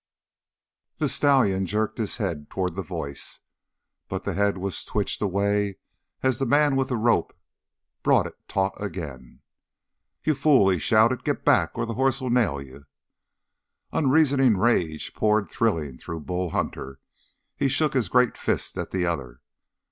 The 0.97 1.07
stallion 1.07 1.67
jerked 1.67 1.99
his 1.99 2.17
head 2.17 2.49
toward 2.49 2.75
the 2.75 2.81
voice, 2.81 3.41
but 4.09 4.23
the 4.23 4.33
head 4.33 4.57
was 4.57 4.83
twitched 4.83 5.21
away 5.21 5.77
as 6.23 6.39
the 6.39 6.47
man 6.47 6.75
with 6.75 6.87
the 6.87 6.97
rope 6.97 7.37
brought 8.01 8.25
it 8.25 8.33
taut 8.47 8.73
again. 8.81 9.41
"You 10.23 10.33
fool!" 10.33 10.69
he 10.69 10.79
shouted. 10.79 11.23
"Get 11.23 11.45
back, 11.45 11.77
or 11.77 11.85
the 11.85 11.93
hoss'll 11.93 12.31
nail 12.31 12.59
you!" 12.59 12.85
Unreasoning 13.91 14.57
rage 14.57 15.13
poured 15.13 15.51
thrilling 15.51 15.99
through 15.99 16.21
Bull 16.21 16.49
Hunter. 16.49 16.99
He 17.55 17.67
shook 17.67 17.93
his 17.93 18.09
great 18.09 18.39
fist 18.39 18.79
at 18.79 18.89
the 18.89 19.05
other. 19.05 19.39